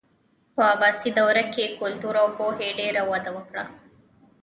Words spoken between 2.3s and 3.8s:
پوهې ډېره وده وکړه.